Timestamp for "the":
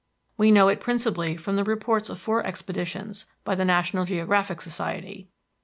1.57-1.63, 3.53-3.63